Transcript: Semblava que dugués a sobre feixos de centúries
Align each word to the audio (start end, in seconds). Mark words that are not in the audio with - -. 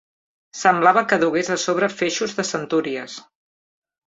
Semblava 0.61 1.03
que 1.11 1.19
dugués 1.23 1.51
a 1.57 1.57
sobre 1.67 1.91
feixos 2.01 2.35
de 2.41 2.47
centúries 2.53 3.21